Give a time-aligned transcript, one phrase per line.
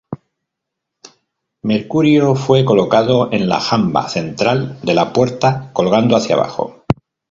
[1.61, 6.83] Mercurio fue colocado en la jamba central de La Puerta colgando hacia abajo.